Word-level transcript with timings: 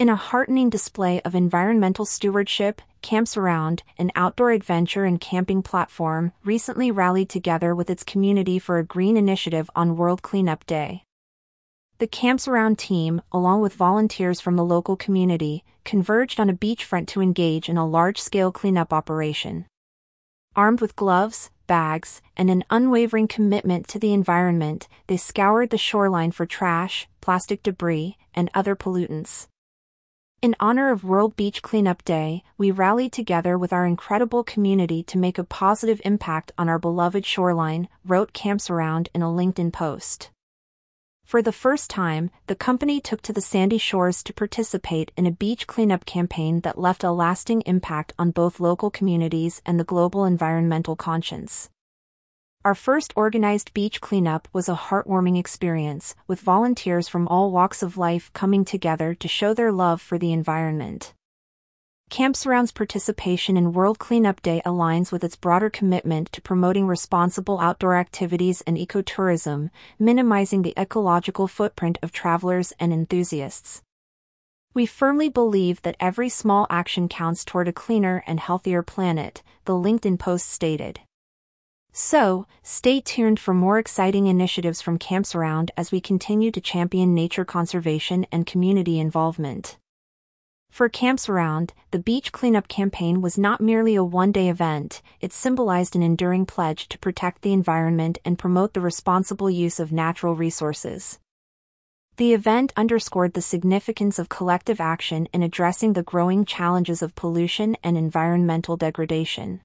In 0.00 0.08
a 0.08 0.16
heartening 0.16 0.70
display 0.70 1.20
of 1.26 1.34
environmental 1.34 2.06
stewardship, 2.06 2.80
Campsaround, 3.02 3.82
an 3.98 4.10
outdoor 4.14 4.50
adventure 4.50 5.04
and 5.04 5.20
camping 5.20 5.62
platform, 5.62 6.32
recently 6.42 6.90
rallied 6.90 7.28
together 7.28 7.74
with 7.74 7.90
its 7.90 8.02
community 8.02 8.58
for 8.58 8.78
a 8.78 8.82
green 8.82 9.18
initiative 9.18 9.68
on 9.76 9.98
World 9.98 10.22
Cleanup 10.22 10.64
Day. 10.64 11.04
The 11.98 12.06
Campsaround 12.06 12.78
team, 12.78 13.20
along 13.30 13.60
with 13.60 13.74
volunteers 13.74 14.40
from 14.40 14.56
the 14.56 14.64
local 14.64 14.96
community, 14.96 15.64
converged 15.84 16.40
on 16.40 16.48
a 16.48 16.54
beachfront 16.54 17.06
to 17.08 17.20
engage 17.20 17.68
in 17.68 17.76
a 17.76 17.86
large-scale 17.86 18.52
cleanup 18.52 18.94
operation. 18.94 19.66
Armed 20.56 20.80
with 20.80 20.96
gloves, 20.96 21.50
bags, 21.66 22.22
and 22.38 22.48
an 22.48 22.64
unwavering 22.70 23.28
commitment 23.28 23.86
to 23.88 23.98
the 23.98 24.14
environment, 24.14 24.88
they 25.08 25.18
scoured 25.18 25.68
the 25.68 25.76
shoreline 25.76 26.30
for 26.30 26.46
trash, 26.46 27.06
plastic 27.20 27.62
debris, 27.62 28.16
and 28.32 28.48
other 28.54 28.74
pollutants. 28.74 29.46
In 30.42 30.56
honor 30.58 30.90
of 30.90 31.04
World 31.04 31.36
Beach 31.36 31.60
Cleanup 31.60 32.02
Day, 32.02 32.42
we 32.56 32.70
rallied 32.70 33.12
together 33.12 33.58
with 33.58 33.74
our 33.74 33.84
incredible 33.84 34.42
community 34.42 35.02
to 35.02 35.18
make 35.18 35.36
a 35.36 35.44
positive 35.44 36.00
impact 36.02 36.50
on 36.56 36.66
our 36.66 36.78
beloved 36.78 37.26
shoreline, 37.26 37.88
wrote 38.06 38.32
Campsaround 38.32 39.08
in 39.14 39.20
a 39.20 39.26
LinkedIn 39.26 39.70
post. 39.70 40.30
For 41.26 41.42
the 41.42 41.52
first 41.52 41.90
time, 41.90 42.30
the 42.46 42.54
company 42.54 43.02
took 43.02 43.20
to 43.20 43.34
the 43.34 43.42
sandy 43.42 43.76
shores 43.76 44.22
to 44.22 44.32
participate 44.32 45.12
in 45.14 45.26
a 45.26 45.30
beach 45.30 45.66
cleanup 45.66 46.06
campaign 46.06 46.60
that 46.60 46.78
left 46.78 47.04
a 47.04 47.12
lasting 47.12 47.60
impact 47.66 48.14
on 48.18 48.30
both 48.30 48.60
local 48.60 48.90
communities 48.90 49.60
and 49.66 49.78
the 49.78 49.84
global 49.84 50.24
environmental 50.24 50.96
conscience. 50.96 51.68
Our 52.62 52.74
first 52.74 53.14
organized 53.16 53.72
beach 53.72 54.02
cleanup 54.02 54.46
was 54.52 54.68
a 54.68 54.74
heartwarming 54.74 55.38
experience, 55.38 56.14
with 56.26 56.42
volunteers 56.42 57.08
from 57.08 57.26
all 57.26 57.50
walks 57.50 57.82
of 57.82 57.96
life 57.96 58.30
coming 58.34 58.66
together 58.66 59.14
to 59.14 59.28
show 59.28 59.54
their 59.54 59.72
love 59.72 60.02
for 60.02 60.18
the 60.18 60.34
environment. 60.34 61.14
Campsaround's 62.10 62.70
participation 62.70 63.56
in 63.56 63.72
World 63.72 63.98
Cleanup 63.98 64.42
Day 64.42 64.60
aligns 64.66 65.10
with 65.10 65.24
its 65.24 65.36
broader 65.36 65.70
commitment 65.70 66.32
to 66.32 66.42
promoting 66.42 66.86
responsible 66.86 67.60
outdoor 67.60 67.96
activities 67.96 68.60
and 68.66 68.76
ecotourism, 68.76 69.70
minimizing 69.98 70.60
the 70.60 70.74
ecological 70.78 71.48
footprint 71.48 71.96
of 72.02 72.12
travelers 72.12 72.74
and 72.78 72.92
enthusiasts. 72.92 73.80
We 74.74 74.84
firmly 74.84 75.30
believe 75.30 75.80
that 75.80 75.96
every 75.98 76.28
small 76.28 76.66
action 76.68 77.08
counts 77.08 77.42
toward 77.42 77.68
a 77.68 77.72
cleaner 77.72 78.22
and 78.26 78.38
healthier 78.38 78.82
planet, 78.82 79.42
the 79.64 79.72
LinkedIn 79.72 80.18
post 80.18 80.46
stated. 80.46 81.00
So, 81.92 82.46
stay 82.62 83.00
tuned 83.00 83.40
for 83.40 83.52
more 83.52 83.78
exciting 83.78 84.26
initiatives 84.26 84.80
from 84.80 84.98
Campsaround 84.98 85.70
as 85.76 85.90
we 85.90 86.00
continue 86.00 86.50
to 86.52 86.60
champion 86.60 87.14
nature 87.14 87.44
conservation 87.44 88.26
and 88.30 88.46
community 88.46 89.00
involvement. 89.00 89.76
For 90.70 90.88
Campsaround, 90.88 91.70
the 91.90 91.98
beach 91.98 92.30
cleanup 92.30 92.68
campaign 92.68 93.20
was 93.20 93.36
not 93.36 93.60
merely 93.60 93.96
a 93.96 94.04
one-day 94.04 94.48
event, 94.48 95.02
it 95.20 95.32
symbolized 95.32 95.96
an 95.96 96.02
enduring 96.02 96.46
pledge 96.46 96.88
to 96.90 96.98
protect 96.98 97.42
the 97.42 97.52
environment 97.52 98.18
and 98.24 98.38
promote 98.38 98.72
the 98.72 98.80
responsible 98.80 99.50
use 99.50 99.80
of 99.80 99.90
natural 99.90 100.36
resources. 100.36 101.18
The 102.18 102.32
event 102.32 102.72
underscored 102.76 103.34
the 103.34 103.42
significance 103.42 104.18
of 104.18 104.28
collective 104.28 104.80
action 104.80 105.26
in 105.32 105.42
addressing 105.42 105.94
the 105.94 106.04
growing 106.04 106.44
challenges 106.44 107.02
of 107.02 107.16
pollution 107.16 107.76
and 107.82 107.96
environmental 107.96 108.76
degradation. 108.76 109.62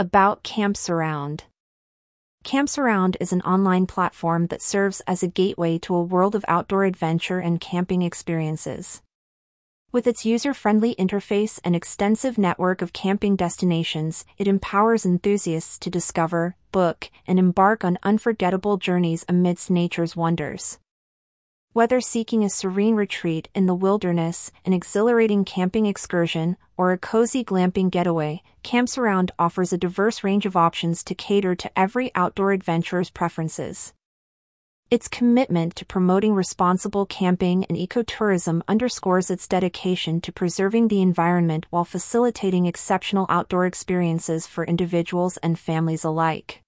About 0.00 0.42
Campsaround 0.42 1.42
Camps 2.42 2.78
Around 2.78 3.18
is 3.20 3.34
an 3.34 3.42
online 3.42 3.86
platform 3.86 4.46
that 4.46 4.62
serves 4.62 5.02
as 5.06 5.22
a 5.22 5.28
gateway 5.28 5.76
to 5.80 5.94
a 5.94 6.02
world 6.02 6.34
of 6.34 6.42
outdoor 6.48 6.84
adventure 6.84 7.38
and 7.38 7.60
camping 7.60 8.00
experiences. 8.00 9.02
With 9.92 10.06
its 10.06 10.24
user-friendly 10.24 10.94
interface 10.94 11.60
and 11.62 11.76
extensive 11.76 12.38
network 12.38 12.80
of 12.80 12.94
camping 12.94 13.36
destinations, 13.36 14.24
it 14.38 14.48
empowers 14.48 15.04
enthusiasts 15.04 15.78
to 15.80 15.90
discover, 15.90 16.56
book, 16.72 17.10
and 17.26 17.38
embark 17.38 17.84
on 17.84 17.98
unforgettable 18.02 18.78
journeys 18.78 19.26
amidst 19.28 19.70
nature's 19.70 20.16
wonders. 20.16 20.78
Whether 21.72 22.00
seeking 22.00 22.42
a 22.42 22.50
serene 22.50 22.96
retreat 22.96 23.48
in 23.54 23.66
the 23.66 23.76
wilderness, 23.76 24.50
an 24.64 24.72
exhilarating 24.72 25.44
camping 25.44 25.86
excursion, 25.86 26.56
or 26.76 26.90
a 26.90 26.98
cozy 26.98 27.44
glamping 27.44 27.92
getaway, 27.92 28.42
Campsaround 28.64 29.30
offers 29.38 29.72
a 29.72 29.78
diverse 29.78 30.24
range 30.24 30.46
of 30.46 30.56
options 30.56 31.04
to 31.04 31.14
cater 31.14 31.54
to 31.54 31.70
every 31.78 32.10
outdoor 32.16 32.50
adventurer's 32.50 33.08
preferences. 33.08 33.92
Its 34.90 35.06
commitment 35.06 35.76
to 35.76 35.84
promoting 35.84 36.34
responsible 36.34 37.06
camping 37.06 37.64
and 37.66 37.78
ecotourism 37.78 38.62
underscores 38.66 39.30
its 39.30 39.46
dedication 39.46 40.20
to 40.22 40.32
preserving 40.32 40.88
the 40.88 41.00
environment 41.00 41.66
while 41.70 41.84
facilitating 41.84 42.66
exceptional 42.66 43.26
outdoor 43.28 43.64
experiences 43.64 44.44
for 44.44 44.64
individuals 44.64 45.36
and 45.36 45.56
families 45.56 46.02
alike. 46.02 46.64